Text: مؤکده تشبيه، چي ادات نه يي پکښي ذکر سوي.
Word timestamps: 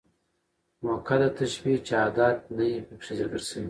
مؤکده 0.83 1.29
تشبيه، 1.39 1.77
چي 1.87 1.93
ادات 2.05 2.37
نه 2.57 2.63
يي 2.71 2.77
پکښي 2.87 3.13
ذکر 3.19 3.41
سوي. 3.49 3.59